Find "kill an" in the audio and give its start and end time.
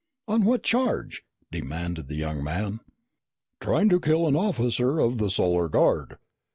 3.99-4.35